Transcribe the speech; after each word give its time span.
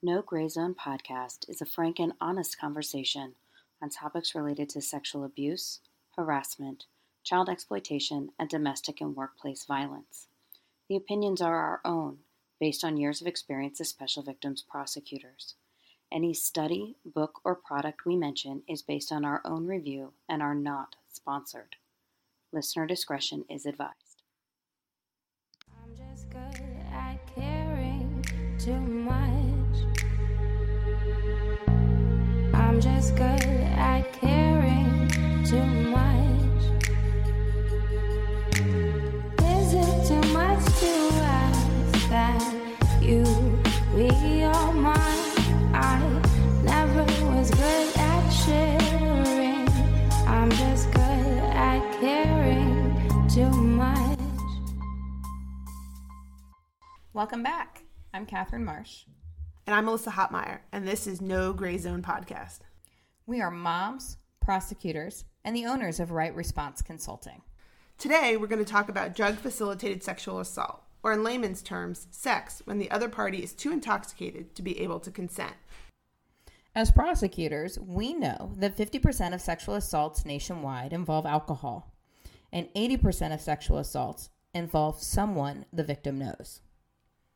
No 0.00 0.22
Gray 0.22 0.46
Zone 0.48 0.76
podcast 0.76 1.48
is 1.48 1.60
a 1.60 1.66
frank 1.66 1.98
and 1.98 2.12
honest 2.20 2.56
conversation 2.56 3.34
on 3.82 3.90
topics 3.90 4.32
related 4.32 4.68
to 4.68 4.80
sexual 4.80 5.24
abuse, 5.24 5.80
harassment, 6.16 6.84
child 7.24 7.48
exploitation, 7.48 8.30
and 8.38 8.48
domestic 8.48 9.00
and 9.00 9.16
workplace 9.16 9.64
violence. 9.64 10.28
The 10.88 10.94
opinions 10.94 11.42
are 11.42 11.56
our 11.56 11.80
own, 11.84 12.18
based 12.60 12.84
on 12.84 12.96
years 12.96 13.20
of 13.20 13.26
experience 13.26 13.80
as 13.80 13.88
special 13.88 14.22
victims 14.22 14.62
prosecutors. 14.62 15.56
Any 16.12 16.32
study, 16.32 16.94
book, 17.04 17.40
or 17.42 17.56
product 17.56 18.06
we 18.06 18.14
mention 18.14 18.62
is 18.68 18.82
based 18.82 19.10
on 19.10 19.24
our 19.24 19.42
own 19.44 19.66
review 19.66 20.12
and 20.28 20.42
are 20.42 20.54
not 20.54 20.94
sponsored. 21.12 21.74
Listener 22.52 22.86
discretion 22.86 23.44
is 23.50 23.66
advised. 23.66 24.22
I'm 32.78 32.82
just 32.82 33.16
good 33.16 33.42
at 33.74 34.02
caring 34.12 35.08
too 35.44 35.64
much. 35.90 36.62
Is 39.42 39.74
it 39.74 40.06
too 40.06 40.32
much 40.32 40.64
to 40.78 41.10
ask 41.24 42.08
that 42.08 43.02
you 43.02 43.24
be 43.96 44.44
all 44.44 44.72
mine? 44.72 44.94
I 45.74 45.98
never 46.62 47.02
was 47.32 47.50
good 47.50 47.96
at 47.96 48.30
sharing. 48.30 49.68
I'm 50.28 50.48
just 50.52 50.92
good 50.92 51.02
at 51.02 51.82
caring 51.98 53.28
too 53.28 53.50
much. 53.50 54.20
Welcome 57.12 57.42
back. 57.42 57.82
I'm 58.14 58.24
Catherine 58.24 58.64
Marsh. 58.64 59.02
And 59.66 59.74
I'm 59.74 59.84
Melissa 59.84 60.12
Hoppmeyer, 60.12 60.60
and 60.72 60.86
this 60.86 61.08
is 61.08 61.20
No 61.20 61.52
Gray 61.52 61.76
Zone 61.76 62.02
Podcast. 62.02 62.60
We 63.28 63.42
are 63.42 63.50
moms, 63.50 64.16
prosecutors, 64.40 65.26
and 65.44 65.54
the 65.54 65.66
owners 65.66 66.00
of 66.00 66.12
Right 66.12 66.34
Response 66.34 66.80
Consulting. 66.80 67.42
Today, 67.98 68.38
we're 68.38 68.46
going 68.46 68.64
to 68.64 68.72
talk 68.72 68.88
about 68.88 69.14
drug 69.14 69.34
facilitated 69.34 70.02
sexual 70.02 70.40
assault, 70.40 70.82
or 71.02 71.12
in 71.12 71.22
layman's 71.22 71.60
terms, 71.60 72.06
sex 72.10 72.62
when 72.64 72.78
the 72.78 72.90
other 72.90 73.10
party 73.10 73.42
is 73.42 73.52
too 73.52 73.70
intoxicated 73.70 74.54
to 74.54 74.62
be 74.62 74.80
able 74.80 74.98
to 75.00 75.10
consent. 75.10 75.52
As 76.74 76.90
prosecutors, 76.90 77.78
we 77.78 78.14
know 78.14 78.52
that 78.56 78.78
50% 78.78 79.34
of 79.34 79.42
sexual 79.42 79.74
assaults 79.74 80.24
nationwide 80.24 80.94
involve 80.94 81.26
alcohol, 81.26 81.92
and 82.50 82.72
80% 82.74 83.34
of 83.34 83.42
sexual 83.42 83.76
assaults 83.76 84.30
involve 84.54 85.02
someone 85.02 85.66
the 85.70 85.84
victim 85.84 86.18
knows. 86.18 86.62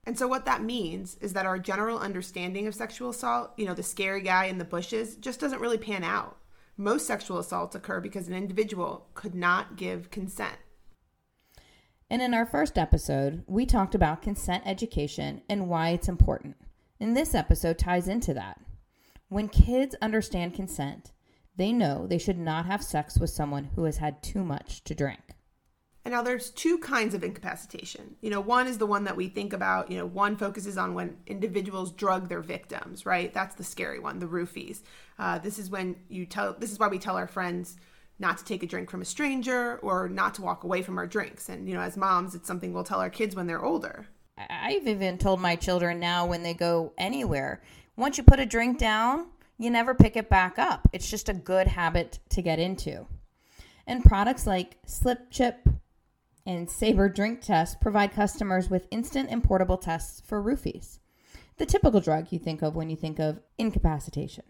And 0.04 0.18
so, 0.18 0.26
what 0.26 0.44
that 0.46 0.62
means 0.62 1.16
is 1.20 1.32
that 1.32 1.46
our 1.46 1.58
general 1.58 1.98
understanding 1.98 2.66
of 2.66 2.74
sexual 2.74 3.10
assault, 3.10 3.52
you 3.56 3.64
know, 3.64 3.74
the 3.74 3.82
scary 3.84 4.20
guy 4.20 4.46
in 4.46 4.58
the 4.58 4.64
bushes, 4.64 5.16
just 5.16 5.38
doesn't 5.38 5.60
really 5.60 5.78
pan 5.78 6.02
out. 6.02 6.38
Most 6.76 7.06
sexual 7.06 7.38
assaults 7.38 7.76
occur 7.76 8.00
because 8.00 8.26
an 8.26 8.34
individual 8.34 9.06
could 9.14 9.34
not 9.34 9.76
give 9.76 10.10
consent. 10.10 10.56
And 12.10 12.20
in 12.20 12.34
our 12.34 12.44
first 12.44 12.76
episode, 12.76 13.44
we 13.46 13.64
talked 13.64 13.94
about 13.94 14.22
consent 14.22 14.64
education 14.66 15.42
and 15.48 15.68
why 15.68 15.90
it's 15.90 16.08
important. 16.08 16.56
And 17.00 17.16
this 17.16 17.34
episode 17.34 17.78
ties 17.78 18.08
into 18.08 18.34
that. 18.34 18.60
When 19.28 19.48
kids 19.48 19.94
understand 20.02 20.54
consent, 20.54 21.12
they 21.56 21.72
know 21.72 22.06
they 22.06 22.18
should 22.18 22.38
not 22.38 22.66
have 22.66 22.82
sex 22.82 23.18
with 23.18 23.30
someone 23.30 23.70
who 23.76 23.84
has 23.84 23.98
had 23.98 24.22
too 24.22 24.44
much 24.44 24.84
to 24.84 24.94
drink. 24.94 25.31
And 26.04 26.12
now 26.12 26.22
there's 26.22 26.50
two 26.50 26.78
kinds 26.78 27.14
of 27.14 27.22
incapacitation. 27.22 28.16
You 28.20 28.30
know, 28.30 28.40
one 28.40 28.66
is 28.66 28.78
the 28.78 28.86
one 28.86 29.04
that 29.04 29.16
we 29.16 29.28
think 29.28 29.52
about, 29.52 29.90
you 29.90 29.96
know, 29.96 30.06
one 30.06 30.36
focuses 30.36 30.76
on 30.76 30.94
when 30.94 31.16
individuals 31.26 31.92
drug 31.92 32.28
their 32.28 32.40
victims, 32.40 33.06
right? 33.06 33.32
That's 33.32 33.54
the 33.54 33.62
scary 33.62 34.00
one, 34.00 34.18
the 34.18 34.26
roofies. 34.26 34.82
Uh, 35.18 35.38
this 35.38 35.58
is 35.58 35.70
when 35.70 35.94
you 36.08 36.26
tell, 36.26 36.54
this 36.58 36.72
is 36.72 36.78
why 36.78 36.88
we 36.88 36.98
tell 36.98 37.16
our 37.16 37.28
friends 37.28 37.76
not 38.18 38.38
to 38.38 38.44
take 38.44 38.62
a 38.62 38.66
drink 38.66 38.90
from 38.90 39.00
a 39.00 39.04
stranger 39.04 39.78
or 39.78 40.08
not 40.08 40.34
to 40.34 40.42
walk 40.42 40.64
away 40.64 40.82
from 40.82 40.98
our 40.98 41.06
drinks. 41.06 41.48
And, 41.48 41.68
you 41.68 41.74
know, 41.74 41.80
as 41.80 41.96
moms, 41.96 42.34
it's 42.34 42.48
something 42.48 42.72
we'll 42.72 42.84
tell 42.84 43.00
our 43.00 43.10
kids 43.10 43.36
when 43.36 43.46
they're 43.46 43.64
older. 43.64 44.06
I've 44.36 44.86
even 44.86 45.18
told 45.18 45.40
my 45.40 45.56
children 45.56 46.00
now 46.00 46.26
when 46.26 46.42
they 46.42 46.54
go 46.54 46.92
anywhere, 46.98 47.62
once 47.96 48.18
you 48.18 48.24
put 48.24 48.40
a 48.40 48.46
drink 48.46 48.78
down, 48.78 49.26
you 49.58 49.70
never 49.70 49.94
pick 49.94 50.16
it 50.16 50.28
back 50.28 50.58
up. 50.58 50.88
It's 50.92 51.08
just 51.08 51.28
a 51.28 51.34
good 51.34 51.68
habit 51.68 52.18
to 52.30 52.42
get 52.42 52.58
into. 52.58 53.06
And 53.86 54.04
products 54.04 54.46
like 54.46 54.78
Slip 54.86 55.30
Chip 55.30 55.68
and 56.46 56.70
Sabre 56.70 57.08
Drink 57.08 57.40
Test 57.40 57.80
provide 57.80 58.12
customers 58.12 58.68
with 58.68 58.88
instant 58.90 59.30
and 59.30 59.44
portable 59.44 59.78
tests 59.78 60.20
for 60.20 60.42
roofies, 60.42 60.98
the 61.58 61.66
typical 61.66 62.00
drug 62.00 62.28
you 62.30 62.38
think 62.38 62.62
of 62.62 62.74
when 62.74 62.90
you 62.90 62.96
think 62.96 63.18
of 63.18 63.40
incapacitation. 63.58 64.44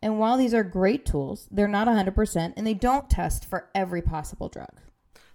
And 0.00 0.18
while 0.18 0.36
these 0.36 0.54
are 0.54 0.64
great 0.64 1.04
tools, 1.04 1.48
they're 1.50 1.68
not 1.68 1.88
100% 1.88 2.52
and 2.56 2.66
they 2.66 2.74
don't 2.74 3.10
test 3.10 3.44
for 3.44 3.68
every 3.74 4.02
possible 4.02 4.48
drug. 4.48 4.80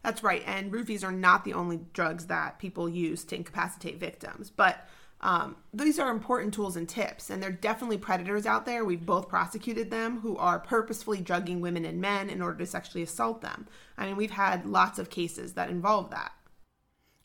That's 0.03 0.23
right. 0.23 0.43
And 0.45 0.71
roofies 0.71 1.03
are 1.03 1.11
not 1.11 1.45
the 1.45 1.53
only 1.53 1.79
drugs 1.93 2.27
that 2.27 2.59
people 2.59 2.89
use 2.89 3.23
to 3.25 3.35
incapacitate 3.35 3.99
victims, 3.99 4.49
but 4.49 4.87
um, 5.23 5.55
these 5.73 5.99
are 5.99 6.11
important 6.11 6.53
tools 6.53 6.75
and 6.75 6.87
tips. 6.87 7.29
And 7.29 7.41
there 7.41 7.49
are 7.49 7.53
definitely 7.53 7.97
predators 7.97 8.45
out 8.45 8.65
there. 8.65 8.83
We've 8.83 9.05
both 9.05 9.29
prosecuted 9.29 9.89
them 9.89 10.19
who 10.19 10.37
are 10.37 10.59
purposefully 10.59 11.21
drugging 11.21 11.61
women 11.61 11.85
and 11.85 12.01
men 12.01 12.29
in 12.29 12.41
order 12.41 12.59
to 12.59 12.65
sexually 12.65 13.03
assault 13.03 13.41
them. 13.41 13.67
I 13.97 14.05
mean, 14.05 14.17
we've 14.17 14.31
had 14.31 14.65
lots 14.65 14.99
of 14.99 15.09
cases 15.09 15.53
that 15.53 15.69
involve 15.69 16.11
that. 16.11 16.33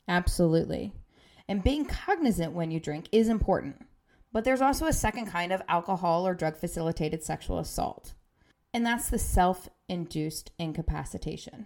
Absolutely. 0.07 0.93
And 1.47 1.63
being 1.63 1.85
cognizant 1.85 2.53
when 2.53 2.71
you 2.71 2.79
drink 2.79 3.09
is 3.11 3.27
important. 3.27 3.85
But 4.31 4.45
there's 4.45 4.61
also 4.61 4.85
a 4.85 4.93
second 4.93 5.25
kind 5.25 5.51
of 5.51 5.61
alcohol 5.67 6.25
or 6.25 6.35
drug 6.35 6.55
facilitated 6.55 7.23
sexual 7.23 7.59
assault, 7.59 8.13
and 8.73 8.85
that's 8.85 9.09
the 9.09 9.17
self 9.17 9.67
induced 9.87 10.51
incapacitation, 10.59 11.65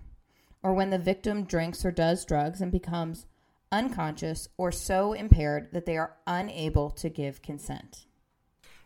or 0.63 0.73
when 0.73 0.89
the 0.89 0.97
victim 0.97 1.43
drinks 1.43 1.83
or 1.83 1.91
does 1.91 2.23
drugs 2.23 2.61
and 2.61 2.71
becomes 2.71 3.25
unconscious 3.73 4.47
or 4.55 4.71
so 4.71 5.11
impaired 5.11 5.69
that 5.73 5.85
they 5.85 5.97
are 5.97 6.15
unable 6.27 6.91
to 6.91 7.09
give 7.09 7.41
consent. 7.41 8.05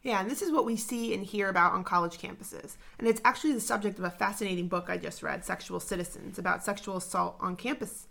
Yeah, 0.02 0.22
and 0.22 0.32
this 0.32 0.42
is 0.42 0.52
what 0.52 0.66
we 0.66 0.78
see 0.78 1.14
and 1.14 1.24
hear 1.24 1.50
about 1.50 1.74
on 1.74 1.84
college 1.84 2.18
campuses. 2.18 2.78
And 2.98 3.08
it's 3.08 3.22
actually 3.26 3.54
the 3.54 3.60
subject 3.60 4.00
of 4.00 4.06
a 4.06 4.10
fascinating 4.10 4.70
book 4.70 4.86
I 4.88 4.98
just 4.98 5.22
read, 5.22 5.44
Sexual 5.44 5.82
Citizens, 5.82 6.40
about 6.40 6.64
sexual 6.64 6.98
assault 6.98 7.36
on 7.42 7.58
campus. 7.58 8.08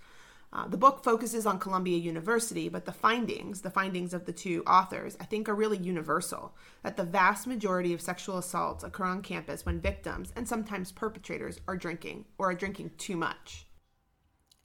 Uh, 0.53 0.69
the 0.69 0.76
book 0.76 1.03
focuses 1.03 1.47
on 1.47 1.59
Columbia 1.59 1.97
University, 1.97 2.69
but 2.69 2.84
the 2.84 2.92
findings, 2.92 3.62
the 3.62 3.70
findings 3.70 4.12
of 4.12 4.26
the 4.26 4.32
two 4.32 4.62
authors, 4.66 5.16
I 5.19 5.25
think 5.25 5.48
are 5.48 5.54
really 5.54 5.78
universal. 5.78 6.54
That 6.82 6.97
the 6.97 7.04
vast 7.04 7.47
majority 7.47 7.94
of 7.94 8.00
sexual 8.00 8.38
assaults 8.38 8.84
occur 8.84 9.04
on 9.04 9.22
campus 9.22 9.65
when 9.65 9.81
victims 9.81 10.32
and 10.36 10.47
sometimes 10.47 10.92
perpetrators 10.92 11.60
are 11.66 11.76
drinking 11.76 12.26
or 12.38 12.50
are 12.50 12.54
drinking 12.54 12.92
too 12.98 13.16
much. 13.16 13.66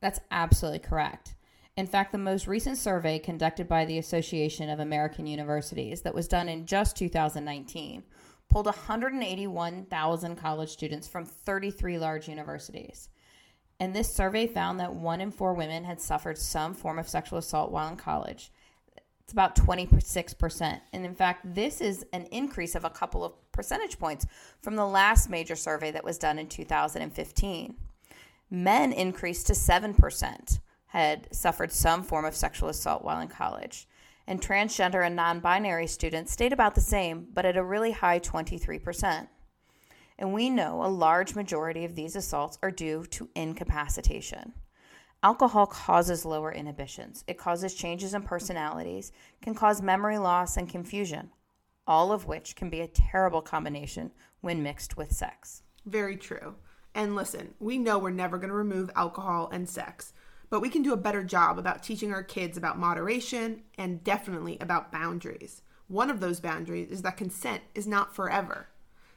That's 0.01 0.19
absolutely 0.31 0.79
correct. 0.79 1.35
In 1.81 1.87
fact, 1.87 2.11
the 2.11 2.19
most 2.19 2.45
recent 2.45 2.77
survey 2.77 3.17
conducted 3.17 3.67
by 3.67 3.85
the 3.85 3.97
Association 3.97 4.69
of 4.69 4.79
American 4.79 5.25
Universities, 5.25 6.03
that 6.03 6.13
was 6.13 6.27
done 6.27 6.47
in 6.47 6.67
just 6.67 6.95
2019, 6.95 8.03
pulled 8.51 8.67
181,000 8.67 10.35
college 10.35 10.69
students 10.69 11.07
from 11.07 11.25
33 11.25 11.97
large 11.97 12.29
universities. 12.29 13.09
And 13.79 13.95
this 13.95 14.13
survey 14.13 14.45
found 14.45 14.79
that 14.79 14.93
one 14.93 15.21
in 15.21 15.31
four 15.31 15.55
women 15.55 15.83
had 15.83 15.99
suffered 15.99 16.37
some 16.37 16.75
form 16.75 16.99
of 16.99 17.09
sexual 17.09 17.39
assault 17.39 17.71
while 17.71 17.89
in 17.89 17.95
college. 17.95 18.51
It's 19.23 19.33
about 19.33 19.55
26%. 19.55 20.81
And 20.93 21.03
in 21.03 21.15
fact, 21.15 21.55
this 21.55 21.81
is 21.81 22.05
an 22.13 22.27
increase 22.27 22.75
of 22.75 22.85
a 22.85 22.91
couple 22.91 23.25
of 23.25 23.33
percentage 23.51 23.97
points 23.97 24.27
from 24.61 24.75
the 24.75 24.85
last 24.85 25.31
major 25.31 25.55
survey 25.55 25.89
that 25.89 26.03
was 26.03 26.19
done 26.19 26.37
in 26.37 26.45
2015. 26.45 27.75
Men 28.51 28.93
increased 28.93 29.47
to 29.47 29.53
7%, 29.53 30.59
had 30.91 31.33
suffered 31.33 31.71
some 31.71 32.03
form 32.03 32.25
of 32.25 32.35
sexual 32.35 32.67
assault 32.67 33.01
while 33.01 33.21
in 33.21 33.29
college. 33.29 33.87
And 34.27 34.41
transgender 34.41 35.05
and 35.05 35.15
non 35.15 35.39
binary 35.39 35.87
students 35.87 36.33
stayed 36.33 36.51
about 36.51 36.75
the 36.75 36.81
same, 36.81 37.27
but 37.33 37.45
at 37.45 37.55
a 37.55 37.63
really 37.63 37.91
high 37.91 38.19
23%. 38.19 39.29
And 40.19 40.33
we 40.33 40.49
know 40.49 40.83
a 40.83 40.87
large 40.87 41.33
majority 41.33 41.85
of 41.85 41.95
these 41.95 42.17
assaults 42.17 42.59
are 42.61 42.71
due 42.71 43.05
to 43.05 43.29
incapacitation. 43.35 44.51
Alcohol 45.23 45.65
causes 45.65 46.25
lower 46.25 46.51
inhibitions. 46.51 47.23
It 47.25 47.37
causes 47.37 47.73
changes 47.73 48.13
in 48.13 48.23
personalities, 48.23 49.13
can 49.41 49.55
cause 49.55 49.81
memory 49.81 50.17
loss 50.17 50.57
and 50.57 50.67
confusion, 50.67 51.29
all 51.87 52.11
of 52.11 52.27
which 52.27 52.57
can 52.57 52.69
be 52.69 52.81
a 52.81 52.87
terrible 52.87 53.41
combination 53.41 54.11
when 54.41 54.61
mixed 54.61 54.97
with 54.97 55.13
sex. 55.13 55.63
Very 55.85 56.17
true. 56.17 56.55
And 56.93 57.15
listen, 57.15 57.53
we 57.59 57.77
know 57.77 57.97
we're 57.97 58.09
never 58.09 58.37
going 58.37 58.49
to 58.49 58.55
remove 58.55 58.91
alcohol 58.95 59.49
and 59.53 59.69
sex, 59.69 60.11
but 60.51 60.59
we 60.61 60.69
can 60.69 60.83
do 60.83 60.93
a 60.93 60.97
better 60.97 61.23
job 61.23 61.57
about 61.57 61.81
teaching 61.81 62.13
our 62.13 62.21
kids 62.21 62.57
about 62.57 62.77
moderation 62.77 63.63
and 63.77 64.03
definitely 64.03 64.57
about 64.59 64.91
boundaries. 64.91 65.61
One 65.87 66.09
of 66.09 66.19
those 66.19 66.41
boundaries 66.41 66.91
is 66.91 67.01
that 67.01 67.17
consent 67.17 67.63
is 67.73 67.87
not 67.87 68.13
forever. 68.13 68.67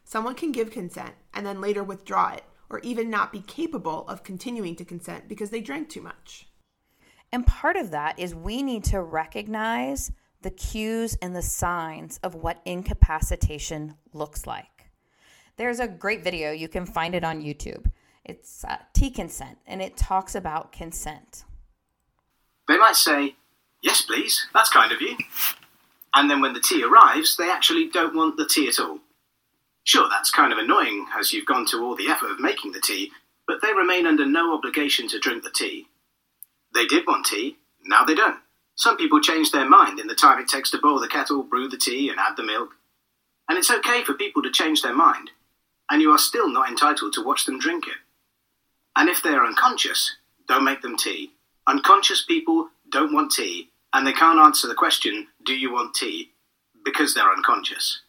Someone 0.05 0.37
can 0.37 0.53
give 0.53 0.71
consent 0.71 1.15
and 1.35 1.45
then 1.45 1.61
later 1.61 1.83
withdraw 1.83 2.33
it, 2.35 2.45
or 2.71 2.79
even 2.81 3.11
not 3.11 3.33
be 3.33 3.41
capable 3.41 4.07
of 4.09 4.23
continuing 4.23 4.77
to 4.77 4.85
consent 4.85 5.29
because 5.29 5.51
they 5.51 5.61
drank 5.61 5.89
too 5.89 6.01
much. 6.01 6.47
And 7.33 7.47
part 7.47 7.77
of 7.77 7.91
that 7.91 8.17
is 8.17 8.33
we 8.33 8.63
need 8.63 8.85
to 8.85 9.03
recognize 9.03 10.13
the 10.43 10.51
cues 10.51 11.17
and 11.21 11.35
the 11.35 11.43
signs 11.43 12.21
of 12.23 12.37
what 12.37 12.63
incapacitation 12.65 13.95
looks 14.13 14.47
like. 14.47 14.93
There's 15.57 15.81
a 15.81 15.89
great 15.89 16.23
video, 16.23 16.53
you 16.53 16.69
can 16.69 16.87
find 16.87 17.13
it 17.15 17.25
on 17.25 17.43
YouTube. 17.43 17.91
It's 18.25 18.65
uh, 18.65 18.79
consent, 19.15 19.59
and 19.67 19.82
it 19.82 19.97
talks 19.97 20.35
about 20.35 20.73
consent. 20.73 21.44
They 22.67 22.79
might 22.79 22.97
say, 22.97 23.37
Yes, 23.82 24.00
please, 24.00 24.47
that's 24.55 24.71
kind 24.71 24.93
of 24.93 25.03
you. 25.03 25.17
And 26.15 26.31
then 26.31 26.41
when 26.41 26.55
the 26.55 26.61
tea 26.61 26.82
arrives, 26.82 27.37
they 27.37 27.50
actually 27.50 27.88
don't 27.91 28.15
want 28.15 28.37
the 28.37 28.47
tea 28.47 28.69
at 28.69 28.81
all. 28.81 29.00
Sure, 29.82 30.09
that's 30.09 30.31
kind 30.31 30.53
of 30.53 30.59
annoying 30.59 31.06
as 31.19 31.32
you've 31.32 31.44
gone 31.44 31.67
to 31.67 31.85
all 31.85 31.94
the 31.94 32.09
effort 32.09 32.31
of 32.31 32.41
making 32.41 32.73
the 32.73 32.81
tea, 32.81 33.11
but 33.47 33.61
they 33.61 33.75
remain 33.75 34.06
under 34.06 34.25
no 34.25 34.55
obligation 34.55 35.06
to 35.09 35.19
drink 35.19 35.44
the 35.44 35.50
tea. 35.50 35.87
They 36.75 36.87
did 36.87 37.06
want 37.06 37.27
tea, 37.27 37.59
now 37.85 38.05
they 38.05 38.15
don't. 38.15 38.38
Some 38.77 38.97
people 38.97 39.20
change 39.20 39.53
their 39.53 39.69
mind 39.69 40.00
in 40.00 40.06
the 40.06 40.15
time 40.15 40.41
it 40.41 40.49
takes 40.49 40.70
to 40.70 40.79
boil 40.79 40.99
the 40.99 41.09
kettle, 41.09 41.43
brew 41.43 41.69
the 41.69 41.77
tea, 41.77 42.09
and 42.09 42.19
add 42.19 42.37
the 42.37 42.43
milk. 42.43 42.70
And 43.49 43.59
it's 43.59 43.70
okay 43.70 44.03
for 44.03 44.15
people 44.15 44.43
to 44.43 44.50
change 44.50 44.81
their 44.81 44.94
mind, 44.94 45.31
and 45.91 46.00
you 46.00 46.11
are 46.11 46.19
still 46.19 46.49
not 46.49 46.70
entitled 46.70 47.12
to 47.12 47.23
watch 47.23 47.44
them 47.44 47.59
drink 47.59 47.87
it. 47.87 47.99
And 48.96 49.08
if 49.08 49.23
they 49.23 49.31
are 49.31 49.46
unconscious, 49.46 50.17
don't 50.46 50.64
make 50.64 50.82
them 50.82 50.96
tea. 50.96 51.32
Unconscious 51.67 52.25
people 52.25 52.69
don't 52.91 53.12
want 53.12 53.32
tea, 53.32 53.70
and 53.93 54.06
they 54.06 54.12
can't 54.12 54.38
answer 54.38 54.69
the 54.69 54.75
question, 54.75 55.29
Do 55.44 55.55
you 55.55 55.73
want 55.73 55.94
tea? 55.94 56.31
because 56.85 57.14
they're 57.14 57.32
unconscious. 57.32 58.02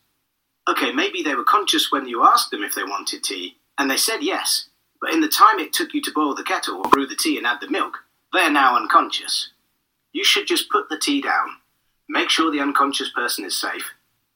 Okay, 0.67 0.91
maybe 0.91 1.21
they 1.23 1.35
were 1.35 1.43
conscious 1.43 1.91
when 1.91 2.07
you 2.07 2.23
asked 2.23 2.51
them 2.51 2.63
if 2.63 2.75
they 2.75 2.83
wanted 2.83 3.23
tea, 3.23 3.55
and 3.77 3.89
they 3.89 3.97
said 3.97 4.19
yes, 4.21 4.67
but 5.01 5.13
in 5.13 5.21
the 5.21 5.27
time 5.27 5.59
it 5.59 5.73
took 5.73 5.93
you 5.93 6.01
to 6.01 6.11
boil 6.11 6.35
the 6.35 6.43
kettle 6.43 6.77
or 6.77 6.89
brew 6.89 7.07
the 7.07 7.15
tea 7.15 7.37
and 7.37 7.47
add 7.47 7.61
the 7.61 7.69
milk, 7.69 7.99
they 8.33 8.39
are 8.39 8.51
now 8.51 8.75
unconscious. 8.75 9.51
You 10.11 10.23
should 10.23 10.47
just 10.47 10.69
put 10.69 10.89
the 10.89 10.99
tea 10.99 11.21
down, 11.21 11.49
make 12.09 12.29
sure 12.29 12.51
the 12.51 12.59
unconscious 12.59 13.09
person 13.09 13.45
is 13.45 13.59
safe, 13.59 13.91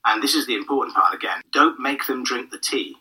and 0.05 0.21
this 0.21 0.35
is 0.35 0.45
the 0.47 0.55
important 0.55 0.95
part 0.95 1.13
again 1.13 1.41
don't 1.51 1.79
make 1.79 2.05
them 2.07 2.23
drink 2.23 2.51
the 2.51 2.57
tea. 2.59 2.95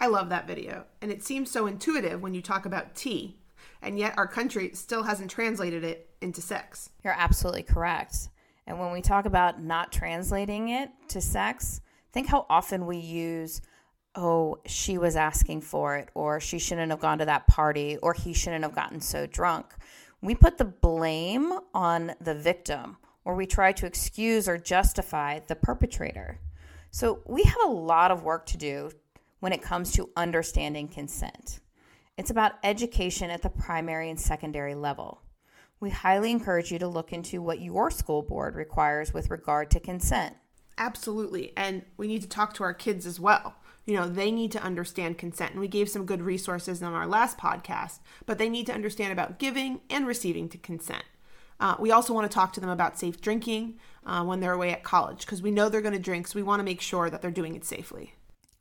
I 0.00 0.06
love 0.08 0.28
that 0.28 0.46
video, 0.46 0.84
and 1.00 1.10
it 1.10 1.22
seems 1.22 1.50
so 1.50 1.66
intuitive 1.66 2.20
when 2.20 2.34
you 2.34 2.42
talk 2.42 2.66
about 2.66 2.94
tea, 2.94 3.38
and 3.80 3.98
yet 3.98 4.14
our 4.16 4.26
country 4.26 4.70
still 4.74 5.04
hasn't 5.04 5.30
translated 5.30 5.84
it 5.84 6.10
into 6.20 6.42
sex. 6.42 6.90
You're 7.02 7.14
absolutely 7.16 7.62
correct. 7.62 8.28
And 8.66 8.78
when 8.80 8.92
we 8.92 9.02
talk 9.02 9.24
about 9.24 9.62
not 9.62 9.92
translating 9.92 10.70
it 10.70 10.90
to 11.08 11.20
sex, 11.20 11.80
think 12.12 12.28
how 12.28 12.46
often 12.50 12.86
we 12.86 12.96
use, 12.96 13.60
oh, 14.14 14.58
she 14.66 14.98
was 14.98 15.16
asking 15.16 15.60
for 15.60 15.96
it, 15.96 16.08
or 16.14 16.40
she 16.40 16.58
shouldn't 16.58 16.90
have 16.90 17.00
gone 17.00 17.18
to 17.18 17.26
that 17.26 17.46
party, 17.46 17.96
or 17.98 18.14
he 18.14 18.32
shouldn't 18.32 18.64
have 18.64 18.74
gotten 18.74 19.00
so 19.00 19.26
drunk. 19.26 19.66
We 20.20 20.34
put 20.34 20.58
the 20.58 20.64
blame 20.64 21.52
on 21.74 22.14
the 22.20 22.34
victim, 22.34 22.96
or 23.24 23.34
we 23.34 23.46
try 23.46 23.72
to 23.72 23.86
excuse 23.86 24.48
or 24.48 24.58
justify 24.58 25.40
the 25.46 25.56
perpetrator. 25.56 26.40
So 26.90 27.20
we 27.26 27.42
have 27.42 27.62
a 27.64 27.70
lot 27.70 28.10
of 28.10 28.22
work 28.22 28.46
to 28.46 28.56
do 28.56 28.90
when 29.44 29.52
it 29.52 29.62
comes 29.62 29.92
to 29.92 30.10
understanding 30.16 30.88
consent. 30.88 31.60
It's 32.18 32.30
about 32.30 32.54
education 32.64 33.30
at 33.30 33.42
the 33.42 33.50
primary 33.50 34.10
and 34.10 34.18
secondary 34.18 34.74
level 34.74 35.20
we 35.84 35.90
highly 35.90 36.30
encourage 36.30 36.72
you 36.72 36.78
to 36.78 36.88
look 36.88 37.12
into 37.12 37.42
what 37.42 37.60
your 37.60 37.90
school 37.90 38.22
board 38.22 38.54
requires 38.54 39.12
with 39.12 39.30
regard 39.30 39.70
to 39.70 39.78
consent. 39.78 40.34
Absolutely. 40.78 41.52
And 41.58 41.82
we 41.98 42.06
need 42.06 42.22
to 42.22 42.28
talk 42.28 42.54
to 42.54 42.62
our 42.62 42.72
kids 42.72 43.04
as 43.04 43.20
well. 43.20 43.56
You 43.84 43.94
know, 43.94 44.08
they 44.08 44.30
need 44.30 44.50
to 44.52 44.62
understand 44.62 45.18
consent. 45.18 45.52
And 45.52 45.60
we 45.60 45.68
gave 45.68 45.90
some 45.90 46.06
good 46.06 46.22
resources 46.22 46.82
on 46.82 46.94
our 46.94 47.06
last 47.06 47.36
podcast, 47.36 47.98
but 48.24 48.38
they 48.38 48.48
need 48.48 48.64
to 48.66 48.72
understand 48.72 49.12
about 49.12 49.38
giving 49.38 49.82
and 49.90 50.06
receiving 50.06 50.48
to 50.48 50.58
consent. 50.58 51.04
Uh, 51.60 51.76
we 51.78 51.92
also 51.92 52.14
want 52.14 52.28
to 52.28 52.34
talk 52.34 52.54
to 52.54 52.60
them 52.60 52.70
about 52.70 52.98
safe 52.98 53.20
drinking 53.20 53.78
uh, 54.06 54.24
when 54.24 54.40
they're 54.40 54.52
away 54.52 54.72
at 54.72 54.82
college 54.82 55.20
because 55.20 55.42
we 55.42 55.50
know 55.50 55.68
they're 55.68 55.82
going 55.82 55.92
to 55.92 56.00
drink, 56.00 56.26
so 56.26 56.36
we 56.36 56.42
want 56.42 56.60
to 56.60 56.64
make 56.64 56.80
sure 56.80 57.10
that 57.10 57.20
they're 57.20 57.30
doing 57.30 57.54
it 57.54 57.64
safely. 57.64 58.14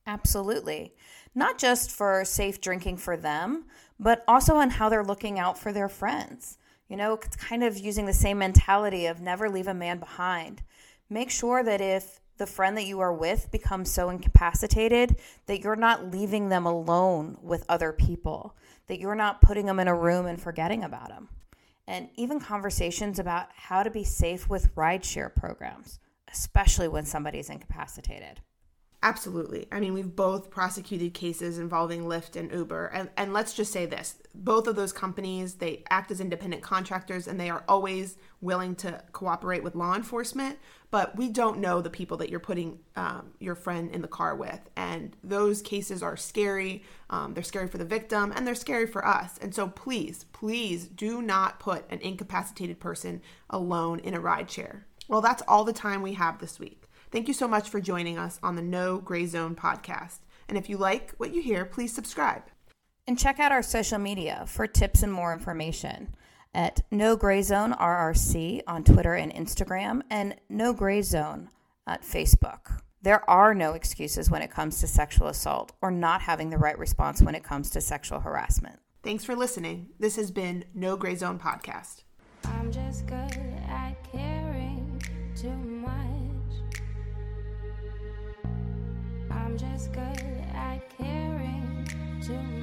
Absolutely. 0.06 0.94
Not 1.34 1.58
just 1.58 1.92
for 1.92 2.24
safe 2.26 2.62
drinking 2.62 2.98
for 2.98 3.18
them, 3.18 3.66
but 4.00 4.24
also 4.28 4.56
on 4.56 4.72
how 4.72 4.90
they're 4.90 5.04
looking 5.04 5.40
out 5.40 5.58
for 5.58 5.72
their 5.72 5.90
friends. 5.90 6.58
You 6.90 6.98
know, 6.98 7.14
it's 7.14 7.36
kind 7.36 7.64
of 7.64 7.78
using 7.78 8.06
the 8.06 8.14
same 8.14 8.38
mentality 8.38 9.06
of 9.06 9.22
never 9.22 9.50
leave 9.50 9.68
a 9.68 9.74
man 9.74 10.00
behind. 10.00 10.62
Make 11.10 11.32
sure 11.32 11.64
that 11.64 11.82
if 11.82 12.20
the 12.38 12.46
friend 12.46 12.76
that 12.78 12.86
you 12.86 13.00
are 13.00 13.14
with 13.14 13.52
becomes 13.52 13.90
so 13.92 14.10
incapacitated 14.10 15.16
that 15.46 15.62
you're 15.62 15.76
not 15.76 16.12
leaving 16.12 16.50
them 16.50 16.66
alone 16.66 17.38
with 17.42 17.66
other 17.70 17.94
people, 17.94 18.56
that 18.88 19.00
you're 19.00 19.16
not 19.16 19.42
putting 19.42 19.66
them 19.66 19.80
in 19.80 19.88
a 19.88 19.96
room 19.96 20.26
and 20.26 20.42
forgetting 20.42 20.84
about 20.84 21.10
them. 21.10 21.30
And 21.88 22.10
even 22.16 22.40
conversations 22.40 23.20
about 23.20 23.48
how 23.56 23.84
to 23.84 23.90
be 23.92 24.04
safe 24.04 24.50
with 24.50 24.74
rideshare 24.76 25.34
programs, 25.34 26.00
especially 26.32 26.88
when 26.88 27.06
somebody's 27.06 27.50
incapacitated. 27.50 28.42
Absolutely. 29.04 29.68
I 29.70 29.82
mean, 29.82 29.94
we've 29.94 30.16
both 30.16 30.50
prosecuted 30.50 31.14
cases 31.14 31.60
involving 31.60 32.06
Lyft 32.06 32.38
and 32.38 32.50
Uber. 32.50 32.86
And, 32.86 33.10
and 33.18 33.34
let's 33.34 33.54
just 33.54 33.74
say 33.74 33.86
this 33.86 34.16
both 34.34 34.66
of 34.66 34.78
those 34.78 34.94
companies, 34.94 35.56
they 35.56 35.84
act 35.90 36.10
as 36.10 36.22
independent 36.22 36.64
contractors 36.64 37.28
and 37.28 37.38
they 37.38 37.50
are 37.50 37.66
always 37.68 38.16
willing 38.40 38.76
to 38.76 39.04
cooperate 39.12 39.62
with 39.62 39.76
law 39.76 39.94
enforcement. 39.94 40.58
But 40.90 41.18
we 41.18 41.28
don't 41.28 41.60
know 41.60 41.82
the 41.82 41.90
people 41.90 42.16
that 42.18 42.30
you're 42.30 42.40
putting 42.40 42.80
um, 42.96 43.32
your 43.40 43.56
friend 43.56 43.92
in 43.92 44.02
the 44.02 44.08
car 44.08 44.38
with. 44.38 44.62
And 44.78 45.18
those 45.22 45.62
cases 45.62 46.02
are 46.02 46.16
scary. 46.16 46.84
Um, 47.10 47.34
they're 47.34 47.44
scary 47.44 47.68
for 47.68 47.78
the 47.78 47.86
victim 47.86 48.32
and 48.34 48.48
they're 48.48 48.56
scary 48.56 48.88
for 48.88 49.06
us. 49.06 49.38
And 49.42 49.54
so 49.54 49.68
please, 49.68 50.24
please 50.32 50.88
do 50.88 51.22
not 51.22 51.60
put 51.60 51.84
an 51.90 52.00
incapacitated 52.00 52.80
person 52.80 53.22
alone 53.50 54.00
in 54.00 54.14
a 54.14 54.22
ride 54.22 54.50
share. 54.50 54.86
Well, 55.10 55.20
that's 55.20 55.44
all 55.46 55.66
the 55.66 55.74
time 55.74 56.02
we 56.02 56.14
have 56.14 56.40
this 56.40 56.58
week. 56.58 56.84
Thank 57.14 57.28
you 57.28 57.34
so 57.36 57.48
much 57.48 57.70
for 57.70 57.80
joining 57.80 58.18
us 58.18 58.40
on 58.42 58.56
the 58.56 58.64
No 58.64 58.98
Gray 58.98 59.28
Zone 59.28 59.56
podcast. 59.56 60.22
And 60.50 60.58
if 60.58 60.68
you 60.68 60.78
like 60.78 61.14
what 61.18 61.32
you 61.32 61.44
hear, 61.44 61.64
please 61.64 61.94
subscribe. 61.94 62.42
And 63.06 63.20
check 63.20 63.40
out 63.40 63.52
our 63.52 63.62
social 63.62 64.00
media 64.00 64.46
for 64.48 64.66
tips 64.66 65.04
and 65.04 65.14
more 65.14 65.32
information 65.32 66.16
at 66.56 66.82
No 66.90 67.16
Gray 67.16 67.44
Zone 67.44 67.74
RRC 67.74 68.62
on 68.66 68.84
Twitter 68.84 69.14
and 69.14 69.32
Instagram, 69.32 70.02
and 70.10 70.38
No 70.50 70.74
Gray 70.74 71.04
Zone 71.04 71.50
at 71.86 72.02
Facebook. 72.02 72.80
There 73.04 73.30
are 73.30 73.54
no 73.54 73.74
excuses 73.74 74.32
when 74.32 74.42
it 74.42 74.50
comes 74.50 74.80
to 74.80 74.88
sexual 74.88 75.28
assault 75.28 75.72
or 75.84 75.92
not 75.92 76.22
having 76.22 76.50
the 76.50 76.58
right 76.58 76.80
response 76.80 77.22
when 77.22 77.36
it 77.36 77.44
comes 77.44 77.70
to 77.72 77.82
sexual 77.82 78.22
harassment. 78.22 78.80
Thanks 79.04 79.24
for 79.24 79.36
listening. 79.36 79.90
This 80.00 80.16
has 80.16 80.32
been 80.32 80.66
No 80.74 80.98
Gray 80.98 81.14
Zone 81.14 81.38
Podcast. 81.38 82.06
I'm 89.54 89.60
just 89.60 89.92
good 89.92 90.44
at 90.56 90.80
caring 90.98 91.88
too 92.26 92.34
much. 92.34 92.63